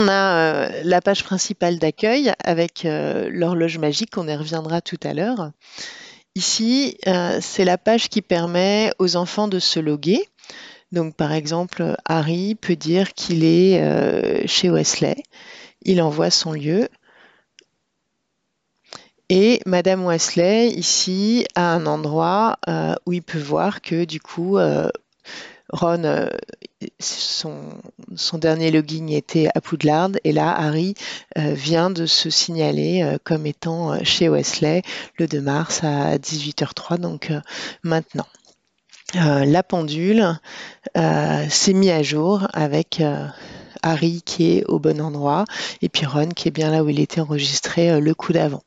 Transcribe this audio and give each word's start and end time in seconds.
On 0.00 0.08
a 0.08 0.82
la 0.82 1.00
page 1.00 1.22
principale 1.22 1.78
d'accueil 1.78 2.32
avec 2.42 2.84
l'horloge 2.84 3.78
magique, 3.78 4.16
on 4.16 4.26
y 4.26 4.34
reviendra 4.34 4.80
tout 4.80 4.98
à 5.02 5.12
l'heure. 5.12 5.50
Ici, 6.34 6.96
c'est 7.40 7.64
la 7.66 7.76
page 7.76 8.08
qui 8.08 8.22
permet 8.22 8.92
aux 8.98 9.16
enfants 9.16 9.46
de 9.46 9.58
se 9.58 9.78
loguer. 9.78 10.26
Donc 10.90 11.16
par 11.16 11.32
exemple, 11.32 11.96
Harry 12.06 12.54
peut 12.54 12.76
dire 12.76 13.12
qu'il 13.12 13.44
est 13.44 14.46
chez 14.46 14.70
Wesley. 14.70 15.22
Il 15.82 16.00
envoie 16.00 16.30
son 16.30 16.52
lieu. 16.52 16.88
Et 19.32 19.60
Madame 19.64 20.04
Wesley, 20.04 20.70
ici, 20.70 21.46
a 21.54 21.72
un 21.72 21.86
endroit 21.86 22.58
euh, 22.68 22.96
où 23.06 23.12
il 23.12 23.22
peut 23.22 23.38
voir 23.38 23.80
que 23.80 24.04
du 24.04 24.20
coup, 24.20 24.58
euh, 24.58 24.90
Ron, 25.72 26.04
euh, 26.04 26.28
son, 26.98 28.38
dernier 28.38 28.70
login 28.70 29.08
était 29.08 29.48
à 29.54 29.60
Poudlard, 29.60 30.10
et 30.24 30.32
là, 30.32 30.54
Harry 30.56 30.94
vient 31.36 31.90
de 31.90 32.06
se 32.06 32.30
signaler 32.30 33.16
comme 33.24 33.46
étant 33.46 34.02
chez 34.04 34.28
Wesley 34.28 34.82
le 35.18 35.26
2 35.26 35.40
mars 35.40 35.84
à 35.84 36.16
18h03, 36.16 36.98
donc 36.98 37.32
maintenant. 37.82 38.26
la 39.14 39.62
pendule 39.62 40.38
s'est 40.94 41.72
mise 41.72 41.90
à 41.90 42.02
jour 42.02 42.48
avec 42.52 43.02
Harry 43.82 44.22
qui 44.22 44.56
est 44.56 44.64
au 44.64 44.78
bon 44.78 45.00
endroit 45.00 45.44
et 45.82 45.88
puis 45.88 46.06
Ron 46.06 46.28
qui 46.28 46.48
est 46.48 46.52
bien 46.52 46.70
là 46.70 46.82
où 46.82 46.88
il 46.88 47.00
était 47.00 47.20
enregistré 47.20 48.00
le 48.00 48.14
coup 48.14 48.32
d'avant 48.32 48.62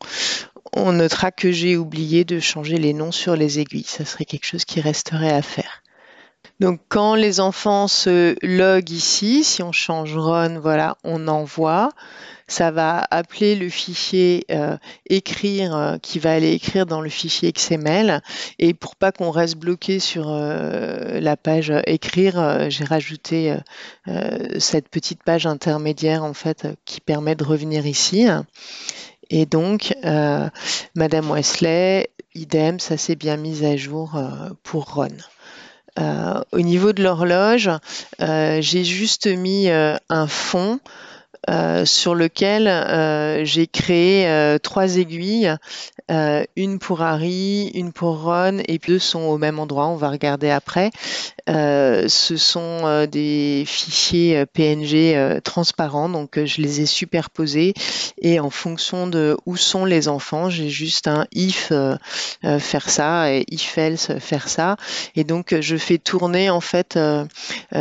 on 0.75 0.93
notera 0.93 1.31
que 1.31 1.51
j'ai 1.51 1.77
oublié 1.77 2.25
de 2.25 2.39
changer 2.39 2.77
les 2.77 2.93
noms 2.93 3.11
sur 3.11 3.35
les 3.35 3.59
aiguilles. 3.59 3.83
Ça 3.83 4.05
serait 4.05 4.25
quelque 4.25 4.45
chose 4.45 4.65
qui 4.65 4.81
resterait 4.81 5.31
à 5.31 5.41
faire. 5.41 5.82
Donc 6.59 6.79
quand 6.87 7.15
les 7.15 7.39
enfants 7.39 7.87
se 7.87 8.35
loguent 8.41 8.91
ici, 8.91 9.43
si 9.43 9.63
on 9.63 9.71
change 9.71 10.15
run, 10.15 10.59
voilà, 10.59 10.97
on 11.03 11.27
envoie. 11.27 11.89
Ça 12.47 12.71
va 12.71 13.07
appeler 13.09 13.55
le 13.55 13.69
fichier 13.69 14.45
euh, 14.51 14.77
écrire 15.09 15.75
euh, 15.75 15.97
qui 15.97 16.19
va 16.19 16.33
aller 16.33 16.51
écrire 16.51 16.85
dans 16.85 17.01
le 17.01 17.09
fichier 17.09 17.51
XML. 17.51 18.21
Et 18.59 18.73
pour 18.73 18.95
pas 18.95 19.11
qu'on 19.11 19.31
reste 19.31 19.57
bloqué 19.57 19.99
sur 19.99 20.29
euh, 20.29 21.19
la 21.19 21.37
page 21.37 21.73
écrire, 21.87 22.69
j'ai 22.69 22.83
rajouté 22.83 23.55
cette 24.59 24.89
petite 24.89 25.23
page 25.23 25.45
intermédiaire 25.45 26.23
en 26.23 26.33
fait 26.33 26.67
qui 26.85 27.01
permet 27.01 27.35
de 27.35 27.43
revenir 27.43 27.85
ici. 27.87 28.25
Et 29.29 29.45
donc, 29.45 29.93
Madame 30.95 31.31
Wesley, 31.31 32.09
idem, 32.35 32.79
ça 32.79 32.97
s'est 32.97 33.15
bien 33.15 33.37
mis 33.37 33.65
à 33.65 33.77
jour 33.77 34.21
pour 34.63 34.93
Ron. 34.93 35.17
Euh, 35.99 36.41
au 36.51 36.61
niveau 36.61 36.91
de 36.93 37.03
l'horloge, 37.03 37.69
j'ai 38.19 38.83
juste 38.83 39.27
mis 39.27 39.69
un 39.69 40.27
fond 40.27 40.79
euh, 41.49 41.85
sur 41.85 42.15
lequel 42.15 42.69
euh, 42.69 43.43
j'ai 43.43 43.67
créé 43.67 44.27
euh, 44.27 44.57
trois 44.59 44.95
aiguilles, 44.95 45.53
une 46.55 46.77
pour 46.77 47.01
Harry, 47.01 47.71
une 47.73 47.91
pour 47.91 48.21
Ron, 48.21 48.59
et 48.67 48.77
deux 48.77 48.99
sont 48.99 49.21
au 49.21 49.39
même 49.39 49.57
endroit, 49.57 49.87
on 49.87 49.95
va 49.95 50.09
regarder 50.09 50.51
après. 50.51 50.91
ce 51.47 52.35
sont 52.37 53.07
des 53.09 53.63
fichiers 53.65 54.45
PNG 54.45 55.41
transparents, 55.41 56.09
donc 56.09 56.43
je 56.43 56.61
les 56.61 56.81
ai 56.81 56.85
superposés, 56.85 57.73
et 58.21 58.39
en 58.39 58.51
fonction 58.51 59.07
de 59.07 59.37
où 59.47 59.57
sont 59.57 59.85
les 59.85 60.07
enfants, 60.07 60.51
j'ai 60.51 60.69
juste 60.69 61.07
un 61.07 61.25
if 61.33 61.71
faire 62.59 62.89
ça 62.89 63.33
et 63.33 63.45
if 63.49 63.75
else 63.79 64.11
faire 64.19 64.49
ça, 64.49 64.75
et 65.15 65.23
donc 65.23 65.55
je 65.61 65.77
fais 65.77 65.97
tourner 65.97 66.51
en 66.51 66.61
fait 66.61 66.99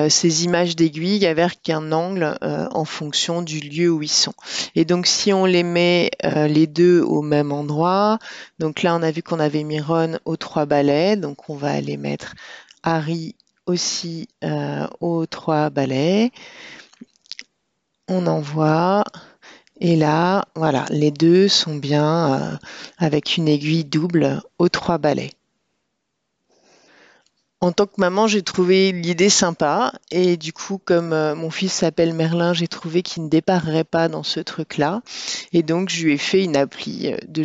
ces 0.09 0.45
images 0.45 0.75
d'aiguilles 0.75 1.27
avec 1.27 1.69
un 1.69 1.93
angle 1.93 2.39
en 2.41 2.85
fonction 2.87 3.43
du 3.43 3.52
lieu 3.61 3.91
où 3.91 4.03
ils 4.03 4.11
sont. 4.11 4.35
Et 4.75 4.85
donc 4.85 5.07
si 5.07 5.33
on 5.33 5.45
les 5.45 5.63
met 5.63 6.11
euh, 6.25 6.47
les 6.47 6.67
deux 6.67 7.01
au 7.03 7.23
même 7.23 7.53
endroit, 7.53 8.19
donc 8.59 8.83
là 8.83 8.95
on 8.97 9.03
a 9.03 9.11
vu 9.11 9.23
qu'on 9.23 9.41
avait 9.41 9.65
mis 9.65 9.81
Ron 9.81 10.19
aux 10.25 10.37
trois 10.37 10.67
balais, 10.67 11.17
donc 11.17 11.49
on 11.51 11.57
va 11.57 11.73
aller 11.73 11.97
mettre 11.97 12.35
Harry 12.83 13.35
aussi 13.67 14.29
euh, 14.45 14.87
aux 15.01 15.27
trois 15.27 15.71
balais. 15.71 16.31
On 18.09 18.27
envoie. 18.27 19.05
Et 19.81 19.97
là, 19.97 20.45
voilà, 20.55 20.85
les 20.91 21.11
deux 21.11 21.49
sont 21.49 21.75
bien 21.75 22.35
euh, 22.35 22.57
avec 22.99 23.37
une 23.37 23.49
aiguille 23.49 23.85
double 23.85 24.41
aux 24.59 24.69
trois 24.69 24.99
balais 24.99 25.33
en 27.63 27.71
tant 27.71 27.87
que 27.87 28.01
maman, 28.01 28.27
j'ai 28.27 28.43
trouvé 28.43 28.91
l'idée 28.91 29.29
sympa 29.29 29.93
et 30.11 30.37
du 30.37 30.53
coup, 30.53 30.81
comme 30.85 31.13
euh, 31.13 31.37
mon 31.37 31.49
fils 31.49 31.73
s'appelle 31.73 32.13
Merlin, 32.13 32.53
j'ai 32.53 32.67
trouvé 32.67 33.03
qu'il 33.03 33.23
ne 33.23 33.29
déparerait 33.29 33.85
pas 33.85 34.09
dans 34.09 34.25
ce 34.25 34.41
truc-là 34.41 35.01
et 35.53 35.63
donc 35.63 35.89
je 35.89 36.05
lui 36.05 36.15
ai 36.15 36.19
fait 36.19 36.43
une 36.43 36.57
appli 36.57 37.13
euh, 37.13 37.17
de 37.29 37.45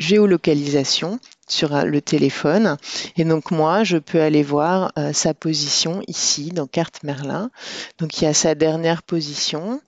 géolocalisation 0.00 1.20
sur 1.46 1.72
euh, 1.76 1.84
le 1.84 2.02
téléphone 2.02 2.78
et 3.16 3.24
donc 3.24 3.52
moi, 3.52 3.84
je 3.84 3.96
peux 3.96 4.20
aller 4.20 4.42
voir 4.42 4.92
sa 5.12 5.34
position 5.34 6.02
ici 6.08 6.50
dans 6.50 6.66
carte 6.66 7.04
Merlin. 7.04 7.50
Donc 7.98 8.20
il 8.20 8.24
y 8.24 8.26
a 8.26 8.34
sa 8.34 8.56
dernière 8.56 9.04
position. 9.04 9.80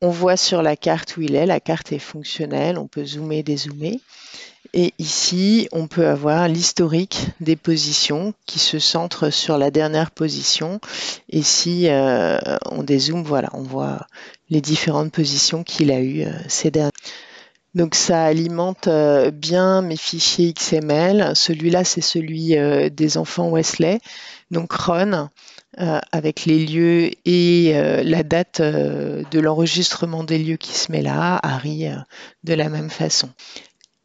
On 0.00 0.08
voit 0.08 0.38
sur 0.38 0.62
la 0.62 0.76
carte 0.76 1.18
où 1.18 1.20
il 1.20 1.34
est, 1.34 1.44
la 1.44 1.60
carte 1.60 1.92
est 1.92 1.98
fonctionnelle, 1.98 2.78
on 2.78 2.86
peut 2.86 3.04
zoomer, 3.04 3.42
dézoomer. 3.42 4.00
Et 4.72 4.94
ici, 4.98 5.68
on 5.72 5.88
peut 5.88 6.06
avoir 6.06 6.46
l'historique 6.46 7.26
des 7.40 7.56
positions 7.56 8.34
qui 8.46 8.60
se 8.60 8.78
centre 8.78 9.30
sur 9.30 9.58
la 9.58 9.70
dernière 9.70 10.12
position. 10.12 10.80
Et 11.28 11.42
si 11.42 11.88
euh, 11.88 12.38
on 12.66 12.82
dézoome, 12.84 13.24
voilà, 13.24 13.50
on 13.52 13.62
voit 13.62 14.06
les 14.48 14.60
différentes 14.60 15.12
positions 15.12 15.64
qu'il 15.64 15.90
a 15.90 16.00
eues 16.00 16.22
euh, 16.22 16.32
ces 16.48 16.70
dernières. 16.70 16.92
Donc 17.74 17.94
ça 17.94 18.24
alimente 18.24 18.88
euh, 18.88 19.32
bien 19.32 19.82
mes 19.82 19.96
fichiers 19.96 20.52
XML. 20.52 21.32
Celui-là, 21.34 21.84
c'est 21.84 22.00
celui 22.00 22.56
des 22.90 23.16
enfants 23.16 23.50
Wesley. 23.50 24.00
Donc 24.52 24.72
Ron, 24.72 25.30
avec 25.76 26.46
les 26.46 26.66
lieux 26.66 27.10
et 27.24 27.72
la 28.02 28.24
date 28.24 28.60
de 28.60 29.40
l'enregistrement 29.40 30.24
des 30.24 30.38
lieux 30.38 30.56
qui 30.56 30.72
se 30.72 30.90
met 30.90 31.02
là, 31.02 31.38
Harry 31.44 31.86
de 32.42 32.54
la 32.54 32.68
même 32.68 32.90
façon. 32.90 33.28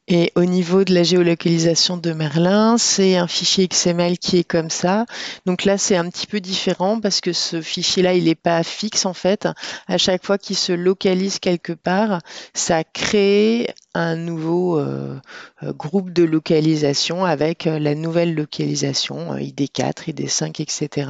Et 0.07 0.31
au 0.35 0.45
niveau 0.45 0.83
de 0.83 0.93
la 0.93 1.01
géolocalisation 1.01 1.97
de 1.97 2.13
Merlin, 2.13 2.77
c'est 2.77 3.17
un 3.17 3.27
fichier 3.27 3.67
XML 3.67 4.19
qui 4.19 4.37
est 4.37 4.43
comme 4.43 4.69
ça. 4.69 5.05
Donc 5.47 5.65
là, 5.65 5.79
c'est 5.79 5.95
un 5.95 6.07
petit 6.09 6.27
peu 6.27 6.39
différent 6.39 6.99
parce 6.99 7.21
que 7.21 7.33
ce 7.33 7.59
fichier-là, 7.59 8.13
il 8.13 8.25
n'est 8.25 8.35
pas 8.35 8.61
fixe 8.61 9.05
en 9.07 9.13
fait. 9.13 9.47
À 9.87 9.97
chaque 9.97 10.23
fois 10.23 10.37
qu'il 10.37 10.55
se 10.55 10.73
localise 10.73 11.39
quelque 11.39 11.73
part, 11.73 12.21
ça 12.53 12.83
crée 12.83 13.73
un 13.95 14.15
nouveau 14.15 14.77
euh, 14.77 15.19
euh, 15.63 15.73
groupe 15.73 16.11
de 16.11 16.23
localisation 16.23 17.25
avec 17.25 17.65
euh, 17.65 17.79
la 17.79 17.95
nouvelle 17.95 18.35
localisation, 18.35 19.35
ID4, 19.35 20.13
ID5, 20.13 20.61
etc. 20.61 21.09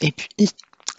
et 0.00 0.12
puis 0.12 0.28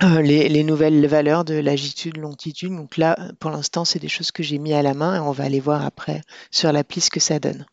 euh, 0.01 0.21
les, 0.21 0.63
nouvelles 0.63 1.05
valeurs 1.05 1.45
de 1.45 1.53
lagitude, 1.53 2.17
longitude. 2.17 2.75
Donc 2.75 2.97
là, 2.97 3.15
pour 3.39 3.51
l'instant, 3.51 3.85
c'est 3.85 3.99
des 3.99 4.07
choses 4.07 4.31
que 4.31 4.41
j'ai 4.41 4.57
mis 4.57 4.73
à 4.73 4.81
la 4.81 4.93
main 4.93 5.15
et 5.15 5.19
on 5.19 5.31
va 5.31 5.43
aller 5.43 5.59
voir 5.59 5.85
après 5.85 6.21
sur 6.51 6.71
l'appli 6.71 6.99
ce 6.99 7.11
que 7.11 7.19
ça 7.19 7.39
donne. 7.39 7.65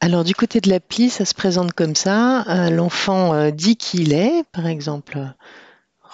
Alors 0.00 0.24
du 0.24 0.34
côté 0.34 0.60
de 0.60 0.68
l'appli, 0.68 1.10
ça 1.10 1.24
se 1.24 1.34
présente 1.34 1.72
comme 1.72 1.94
ça. 1.94 2.42
Euh, 2.48 2.70
l'enfant 2.70 3.34
euh, 3.34 3.50
dit 3.50 3.76
qui 3.76 3.98
il 3.98 4.12
est, 4.12 4.44
par 4.52 4.66
exemple. 4.66 5.18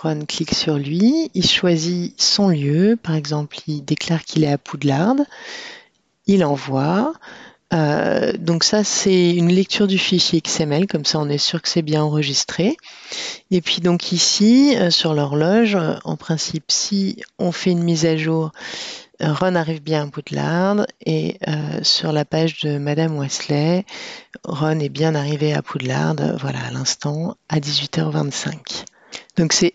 Ron 0.03 0.25
clique 0.27 0.55
sur 0.55 0.77
lui, 0.77 1.31
il 1.35 1.49
choisit 1.49 2.21
son 2.21 2.49
lieu, 2.49 2.99
par 3.01 3.15
exemple, 3.15 3.57
il 3.67 3.83
déclare 3.83 4.25
qu'il 4.25 4.45
est 4.45 4.53
à 4.53 4.59
Poudlard, 4.59 5.17
il 6.27 6.45
envoie. 6.45 7.15
Euh, 7.73 8.33
donc 8.39 8.65
ça, 8.65 8.85
c'est 8.85 9.35
une 9.35 9.49
lecture 9.49 9.87
du 9.87 9.99
fichier 9.99 10.41
XML, 10.41 10.87
comme 10.87 11.05
ça 11.05 11.19
on 11.19 11.29
est 11.29 11.39
sûr 11.39 11.63
que 11.63 11.69
c'est 11.69 11.83
bien 11.83 12.03
enregistré. 12.03 12.77
Et 13.51 13.61
puis 13.61 13.81
donc 13.81 14.13
ici, 14.13 14.77
euh, 14.77 14.91
sur 14.91 15.15
l'horloge, 15.15 15.75
euh, 15.75 15.95
en 16.05 16.17
principe, 16.17 16.71
si 16.71 17.23
on 17.39 17.53
fait 17.53 17.71
une 17.71 17.83
mise 17.83 18.07
à 18.07 18.17
jour, 18.17 18.53
Ron 19.21 19.55
arrive 19.55 19.81
bien 19.81 20.07
à 20.07 20.11
Poudlard 20.11 20.87
et 21.07 21.39
sur 21.83 22.11
la 22.11 22.25
page 22.25 22.59
de 22.63 22.79
Madame 22.79 23.17
Wesley, 23.17 23.87
Ron 24.43 24.81
est 24.81 24.89
bien 24.89 25.15
arrivé 25.15 25.55
à 25.55 25.63
Poudlard, 25.63 26.17
voilà, 26.41 26.59
à 26.67 26.73
l'instant, 26.73 27.37
à 27.49 27.61
18h25. 27.61 28.85
Donc 29.37 29.53
c'est 29.53 29.75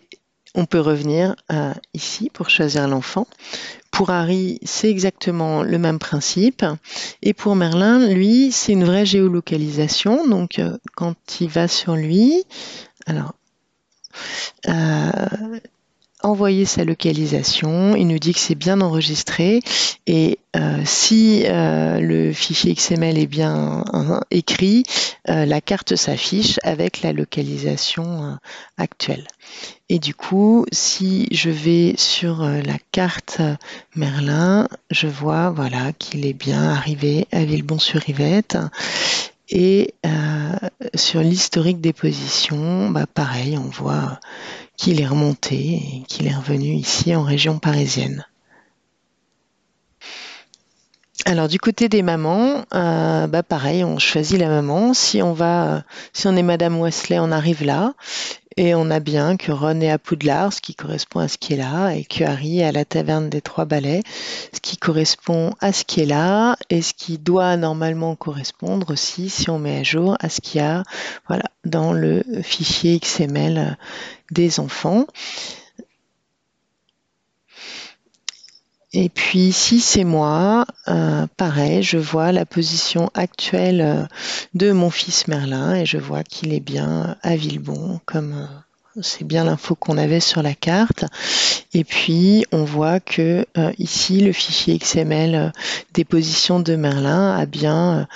on 0.54 0.66
peut 0.66 0.78
revenir 0.78 1.34
ici 1.94 2.28
pour 2.28 2.50
choisir 2.50 2.86
l'enfant. 2.86 3.26
Pour 3.90 4.10
Harry, 4.10 4.58
c'est 4.62 4.88
exactement 4.88 5.62
le 5.62 5.78
même 5.78 5.98
principe. 5.98 6.64
Et 7.22 7.34
pour 7.34 7.56
Merlin, 7.56 8.08
lui, 8.08 8.52
c'est 8.52 8.72
une 8.72 8.84
vraie 8.84 9.06
géolocalisation. 9.06 10.26
Donc, 10.26 10.58
euh, 10.58 10.78
quand 10.94 11.16
il 11.40 11.48
va 11.48 11.68
sur 11.68 11.96
lui, 11.96 12.44
alors, 13.06 13.34
euh, 14.68 15.60
envoyer 16.22 16.64
sa 16.64 16.84
localisation, 16.84 17.96
il 17.96 18.06
nous 18.06 18.18
dit 18.18 18.32
que 18.32 18.40
c'est 18.40 18.54
bien 18.54 18.80
enregistré 18.80 19.60
et 20.06 20.38
euh, 20.56 20.82
si 20.84 21.44
euh, 21.46 22.00
le 22.00 22.32
fichier 22.32 22.74
XML 22.74 23.18
est 23.18 23.26
bien 23.26 23.84
écrit, 24.30 24.84
la 25.26 25.60
carte 25.60 25.94
s'affiche 25.94 26.58
avec 26.64 27.02
la 27.02 27.12
localisation 27.12 28.36
actuelle. 28.76 29.26
Et 29.88 29.98
du 29.98 30.14
coup, 30.14 30.66
si 30.72 31.28
je 31.30 31.50
vais 31.50 31.94
sur 31.96 32.42
la 32.42 32.78
carte 32.90 33.40
Merlin, 33.94 34.66
je 34.90 35.06
vois 35.06 35.50
voilà 35.50 35.92
qu'il 35.92 36.26
est 36.26 36.32
bien 36.32 36.70
arrivé 36.70 37.28
à 37.30 37.44
Villebon-sur-Yvette. 37.44 38.58
Et 39.50 39.94
sur 40.94 41.20
l'historique 41.20 41.80
des 41.80 41.92
positions, 41.92 42.90
bah 42.90 43.06
pareil, 43.06 43.58
on 43.58 43.68
voit 43.68 44.20
qu'il 44.76 45.00
est 45.00 45.06
remonté 45.06 45.56
et 45.56 46.02
qu'il 46.08 46.26
est 46.26 46.34
revenu 46.34 46.72
ici 46.72 47.14
en 47.14 47.22
région 47.22 47.58
parisienne. 47.58 48.24
Alors 51.26 51.48
du 51.48 51.58
côté 51.58 51.88
des 51.88 52.02
mamans, 52.02 52.64
euh, 52.74 53.26
bah 53.26 53.42
pareil, 53.42 53.84
on 53.84 53.98
choisit 53.98 54.38
la 54.38 54.48
maman. 54.48 54.94
Si 54.94 55.22
on 55.22 55.32
va, 55.32 55.84
si 56.12 56.26
on 56.26 56.36
est 56.36 56.42
Madame 56.42 56.80
Wesley, 56.80 57.18
on 57.18 57.30
arrive 57.30 57.62
là 57.62 57.94
et 58.56 58.74
on 58.74 58.90
a 58.90 59.00
bien 59.00 59.36
que 59.36 59.52
Ron 59.52 59.80
est 59.80 59.90
à 59.90 59.98
Poudlard, 59.98 60.52
ce 60.52 60.60
qui 60.60 60.74
correspond 60.74 61.20
à 61.20 61.28
ce 61.28 61.38
qui 61.38 61.54
est 61.54 61.56
là, 61.56 61.90
et 61.90 62.04
que 62.04 62.24
Harry 62.24 62.60
est 62.60 62.64
à 62.64 62.72
la 62.72 62.84
taverne 62.84 63.30
des 63.30 63.40
Trois 63.40 63.64
Balais, 63.64 64.02
ce 64.52 64.60
qui 64.60 64.76
correspond 64.76 65.54
à 65.60 65.72
ce 65.72 65.84
qui 65.84 66.00
est 66.02 66.06
là, 66.06 66.56
et 66.68 66.82
ce 66.82 66.92
qui 66.92 67.18
doit 67.18 67.56
normalement 67.56 68.16
correspondre 68.16 68.90
aussi, 68.90 69.30
si 69.30 69.48
on 69.50 69.58
met 69.58 69.78
à 69.78 69.82
jour, 69.82 70.16
à 70.20 70.28
ce 70.28 70.40
qu'il 70.40 70.60
y 70.60 70.64
a 70.64 70.82
voilà, 71.28 71.44
dans 71.64 71.92
le 71.92 72.22
fichier 72.42 72.98
XML 72.98 73.78
des 74.30 74.60
enfants. 74.60 75.06
Et 78.92 79.08
puis 79.08 79.52
si 79.52 79.80
c'est 79.80 80.04
moi, 80.04 80.66
euh, 80.88 81.26
pareil, 81.36 81.82
je 81.82 81.96
vois 81.96 82.32
la 82.32 82.44
position 82.44 83.08
actuelle 83.14 83.80
euh, 83.80 84.04
de 84.54 84.72
mon 84.72 84.90
fils 84.90 85.28
Merlin 85.28 85.74
et 85.76 85.86
je 85.86 85.98
vois 85.98 86.24
qu'il 86.24 86.52
est 86.52 86.60
bien 86.60 87.16
à 87.22 87.36
Villebon 87.36 88.00
comme 88.04 88.32
euh, 88.32 88.46
c'est 89.02 89.24
bien 89.24 89.44
l'info 89.44 89.74
qu'on 89.74 89.98
avait 89.98 90.20
sur 90.20 90.42
la 90.42 90.54
carte. 90.54 91.04
Et 91.72 91.84
puis 91.84 92.44
on 92.50 92.64
voit 92.64 92.98
que 92.98 93.46
euh, 93.56 93.72
ici 93.78 94.20
le 94.20 94.32
fichier 94.32 94.76
XML 94.78 95.34
euh, 95.34 95.48
des 95.94 96.04
positions 96.04 96.58
de 96.58 96.74
Merlin 96.74 97.36
a 97.36 97.46
bien 97.46 98.08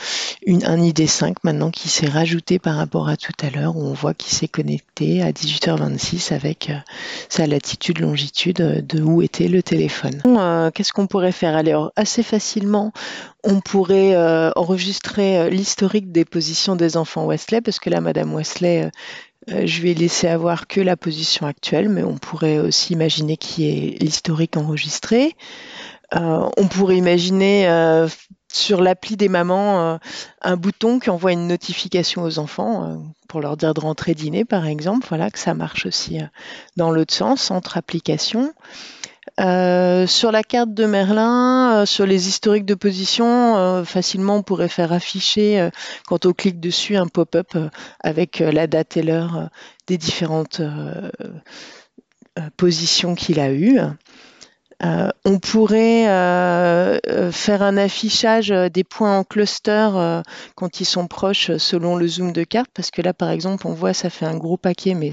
euh, 0.49 0.59
un 0.65 0.81
ID5 0.81 1.35
maintenant 1.45 1.71
qui 1.71 1.89
s'est 1.89 2.09
rajouté 2.09 2.59
par 2.59 2.77
rapport 2.77 3.09
à 3.09 3.17
tout 3.17 3.33
à 3.43 3.51
l'heure 3.51 3.77
où 3.77 3.83
on 3.83 3.93
voit 3.93 4.15
qu'il 4.15 4.33
s'est 4.33 4.49
connecté 4.49 5.23
à 5.23 5.31
18h26 5.31 6.35
avec 6.35 6.73
sa 7.29 7.47
latitude 7.47 8.01
longitude 8.01 8.85
de 8.87 9.03
où 9.03 9.23
était 9.23 9.49
le 9.49 9.63
téléphone. 9.63 10.21
Qu'est-ce 10.75 10.93
qu'on 10.93 11.07
pourrait 11.07 11.33
faire? 11.33 11.55
Alors 11.55 11.93
assez 11.97 12.23
facilement 12.23 12.93
on 13.45 13.61
pourrait 13.61 14.17
enregistrer 14.57 15.51
l'historique 15.51 16.13
des 16.13 16.25
positions 16.25 16.77
des 16.77 16.97
enfants 16.97 17.27
Wesley, 17.27 17.61
parce 17.61 17.79
que 17.79 17.91
là, 17.91 18.01
Madame 18.01 18.35
Wesley 18.35 18.91
je 19.49 19.83
vais 19.83 19.95
laisser 19.95 20.29
avoir 20.29 20.67
que 20.67 20.81
la 20.81 20.97
position 20.97 21.47
actuelle, 21.47 21.89
mais 21.89 22.03
on 22.03 22.17
pourrait 22.17 22.59
aussi 22.59 22.93
imaginer 22.93 23.37
qui 23.37 23.67
est 23.67 24.03
l'historique 24.03 24.57
enregistré. 24.57 25.37
Euh, 26.15 26.49
on 26.57 26.69
pourrait 26.69 26.97
imaginer 26.97 27.69
euh, 27.69 28.09
sur 28.53 28.81
l'appli 28.81 29.17
des 29.17 29.29
mamans 29.29 29.99
un 30.43 30.57
bouton 30.57 30.99
qui 30.99 31.11
envoie 31.11 31.33
une 31.33 31.49
notification 31.49 32.23
aux 32.23 32.39
enfants 32.39 33.03
pour 33.29 33.41
leur 33.41 33.57
dire 33.57 33.75
de 33.75 33.81
rentrer 33.81 34.15
dîner, 34.15 34.45
par 34.45 34.67
exemple. 34.67 35.07
Voilà, 35.09 35.31
que 35.31 35.39
ça 35.39 35.55
marche 35.55 35.87
aussi 35.87 36.19
dans 36.77 36.91
l'autre 36.91 37.13
sens, 37.13 37.51
entre 37.51 37.77
applications. 37.77 38.53
Euh, 39.41 40.07
sur 40.07 40.31
la 40.31 40.45
carte 40.45 40.75
de 40.75 40.87
Merlin, 40.87 41.83
euh, 41.83 41.87
sur 41.87 42.07
les 42.07 42.29
historiques 42.29 42.65
de 42.65 42.75
position, 42.75 43.57
euh, 43.57 43.85
facilement 43.85 44.37
on 44.37 44.43
pourrait 44.45 44.69
faire 44.69 44.93
afficher, 44.93 45.71
quand 46.07 46.25
on 46.27 46.33
clique 46.33 46.61
dessus, 46.61 46.97
un 46.97 47.09
pop-up 47.09 47.57
avec 48.01 48.39
la 48.39 48.67
date 48.67 48.97
et 48.97 49.03
l'heure 49.03 49.51
des 49.89 49.99
différentes 49.99 50.63
positions 52.57 53.15
qu'il 53.15 53.41
a 53.41 53.53
eues. 53.53 53.81
Euh, 54.85 55.09
on 55.25 55.39
pourrait 55.39 56.09
euh, 56.09 56.99
euh, 57.09 57.33
faire 57.33 57.63
un 57.63 57.77
affichage 57.77 58.49
des 58.49 58.85
points 58.85 59.19
en 59.19 59.25
cluster 59.25 59.89
quand 60.57 60.81
ils 60.81 60.85
sont 60.85 61.07
proches 61.07 61.57
selon 61.57 61.97
le 61.97 62.07
zoom 62.07 62.33
de 62.33 62.45
carte, 62.45 62.71
parce 62.75 62.91
que 62.91 63.01
là, 63.01 63.15
par 63.15 63.31
exemple, 63.31 63.67
on 63.67 63.73
voit 63.73 63.95
ça 63.95 64.11
fait 64.11 64.27
un 64.27 64.37
gros 64.37 64.57
paquet, 64.57 64.95
mais 64.95 65.13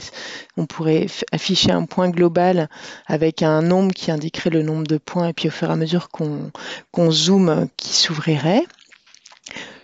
on 0.57 0.65
pourrait 0.65 1.07
afficher 1.31 1.71
un 1.71 1.85
point 1.85 2.09
global 2.09 2.69
avec 3.07 3.43
un 3.43 3.61
nombre 3.61 3.93
qui 3.93 4.11
indiquerait 4.11 4.49
le 4.49 4.63
nombre 4.63 4.87
de 4.87 4.97
points, 4.97 5.29
et 5.29 5.33
puis 5.33 5.47
au 5.47 5.51
fur 5.51 5.69
et 5.69 5.73
à 5.73 5.75
mesure 5.75 6.09
qu'on 6.09 7.11
zoome, 7.11 7.67
qui 7.77 7.93
s'ouvrirait. 7.93 8.65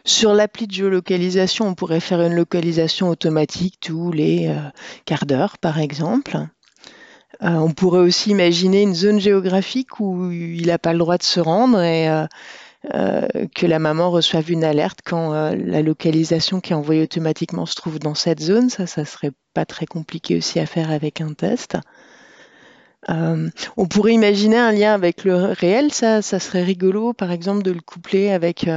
Sur 0.03 0.33
l'appli 0.33 0.67
de 0.67 0.73
géolocalisation, 0.73 1.67
on 1.67 1.75
pourrait 1.75 1.99
faire 1.99 2.21
une 2.21 2.35
localisation 2.35 3.09
automatique 3.09 3.77
tous 3.81 4.11
les 4.11 4.53
quarts 5.05 5.25
d'heure, 5.25 5.57
par 5.57 5.79
exemple. 5.79 6.47
Euh, 7.43 7.49
on 7.49 7.71
pourrait 7.71 7.99
aussi 7.99 8.31
imaginer 8.31 8.81
une 8.81 8.95
zone 8.95 9.19
géographique 9.19 9.99
où 9.99 10.31
il 10.31 10.67
n'a 10.67 10.79
pas 10.79 10.93
le 10.93 10.99
droit 10.99 11.17
de 11.17 11.23
se 11.23 11.39
rendre 11.39 11.81
et 11.81 12.09
euh, 12.09 12.25
euh, 12.95 13.27
que 13.53 13.67
la 13.67 13.79
maman 13.79 14.09
reçoive 14.09 14.51
une 14.51 14.63
alerte 14.63 14.99
quand 15.05 15.31
la 15.53 15.81
localisation 15.81 16.61
qui 16.61 16.73
est 16.73 16.75
envoyée 16.75 17.03
automatiquement 17.03 17.65
se 17.65 17.75
trouve 17.75 17.99
dans 17.99 18.15
cette 18.15 18.41
zone. 18.41 18.69
Ça, 18.69 18.87
ça 18.87 19.05
serait 19.05 19.31
pas 19.53 19.65
très 19.65 19.85
compliqué 19.85 20.37
aussi 20.37 20.59
à 20.59 20.65
faire 20.65 20.89
avec 20.89 21.21
un 21.21 21.33
test. 21.33 21.77
on 23.07 23.87
pourrait 23.87 24.13
imaginer 24.13 24.57
un 24.57 24.71
lien 24.71 24.93
avec 24.93 25.23
le 25.23 25.35
réel, 25.35 25.93
ça, 25.93 26.21
ça 26.21 26.39
serait 26.39 26.63
rigolo, 26.63 27.13
par 27.13 27.31
exemple, 27.31 27.63
de 27.63 27.71
le 27.71 27.81
coupler 27.81 28.31
avec 28.31 28.67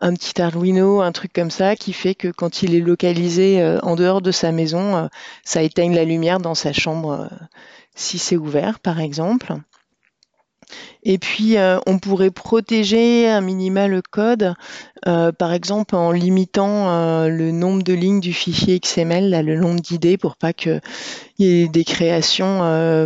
un 0.00 0.14
petit 0.14 0.40
Arduino, 0.40 1.00
un 1.00 1.12
truc 1.12 1.32
comme 1.32 1.50
ça, 1.50 1.76
qui 1.76 1.92
fait 1.92 2.14
que 2.14 2.28
quand 2.28 2.62
il 2.62 2.74
est 2.74 2.80
localisé 2.80 3.78
en 3.82 3.96
dehors 3.96 4.22
de 4.22 4.30
sa 4.30 4.52
maison, 4.52 5.08
ça 5.44 5.62
éteigne 5.62 5.94
la 5.94 6.04
lumière 6.04 6.38
dans 6.38 6.54
sa 6.54 6.72
chambre 6.72 7.28
si 8.00 8.18
c'est 8.18 8.36
ouvert, 8.36 8.80
par 8.80 9.00
exemple. 9.00 9.54
Et 11.02 11.18
puis, 11.18 11.56
euh, 11.56 11.78
on 11.86 11.98
pourrait 11.98 12.30
protéger 12.30 13.28
un 13.28 13.40
minima 13.40 13.88
le 13.88 14.02
code, 14.02 14.54
euh, 15.06 15.32
par 15.32 15.52
exemple 15.52 15.96
en 15.96 16.12
limitant 16.12 16.90
euh, 16.90 17.28
le 17.28 17.52
nombre 17.52 17.82
de 17.82 17.94
lignes 17.94 18.20
du 18.20 18.32
fichier 18.32 18.78
XML, 18.78 19.30
le 19.44 19.56
nombre 19.56 19.80
d'idées, 19.80 20.18
pour 20.18 20.36
pas 20.36 20.52
qu'il 20.52 20.80
y 21.38 21.62
ait 21.62 21.68
des 21.68 21.84
créations 21.84 22.60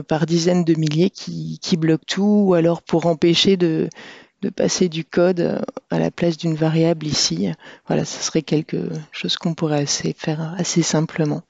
par 0.08 0.26
dizaines 0.26 0.64
de 0.64 0.74
milliers 0.74 1.10
qui, 1.10 1.76
bloquent 1.76 2.04
tout, 2.06 2.44
ou 2.48 2.54
alors 2.54 2.82
pour 2.82 3.06
empêcher 3.06 3.56
de, 3.56 3.88
de 4.42 4.48
passer 4.50 4.88
du 4.88 5.04
code 5.04 5.62
à 5.90 5.98
la 5.98 6.10
place 6.10 6.36
d'une 6.36 6.54
variable 6.54 7.06
ici. 7.06 7.48
Voilà, 7.86 8.04
ce 8.04 8.22
serait 8.22 8.42
quelque 8.42 8.88
chose 9.12 9.36
qu'on 9.36 9.54
pourrait 9.54 9.82
assez 9.82 10.14
faire 10.16 10.54
assez 10.58 10.82
simplement. 10.82 11.42